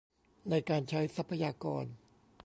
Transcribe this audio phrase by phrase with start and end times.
[0.49, 1.85] ในการใช้ทรัพยากร